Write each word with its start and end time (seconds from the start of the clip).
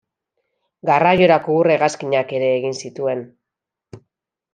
Garraiorako 0.89 1.57
ur-hegazkinak 1.63 2.33
ere 2.39 2.47
egin 2.53 2.73
zituen. 2.87 3.23